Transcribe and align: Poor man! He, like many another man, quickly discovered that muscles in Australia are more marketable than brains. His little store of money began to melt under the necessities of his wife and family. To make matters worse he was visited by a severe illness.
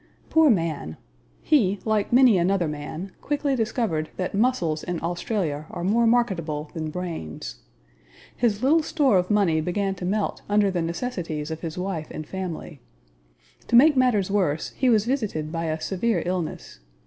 Poor 0.31 0.49
man! 0.49 0.97
He, 1.43 1.79
like 1.85 2.11
many 2.11 2.35
another 2.39 2.67
man, 2.67 3.11
quickly 3.21 3.55
discovered 3.55 4.09
that 4.17 4.33
muscles 4.33 4.81
in 4.83 4.99
Australia 4.99 5.67
are 5.69 5.83
more 5.83 6.07
marketable 6.07 6.71
than 6.73 6.89
brains. 6.89 7.57
His 8.35 8.63
little 8.63 8.81
store 8.81 9.19
of 9.19 9.29
money 9.29 9.61
began 9.61 9.93
to 9.93 10.05
melt 10.05 10.41
under 10.49 10.71
the 10.71 10.81
necessities 10.81 11.51
of 11.51 11.61
his 11.61 11.77
wife 11.77 12.07
and 12.09 12.25
family. 12.25 12.79
To 13.67 13.75
make 13.75 13.95
matters 13.95 14.31
worse 14.31 14.69
he 14.69 14.89
was 14.89 15.05
visited 15.05 15.51
by 15.51 15.65
a 15.65 15.79
severe 15.79 16.23
illness. 16.25 16.79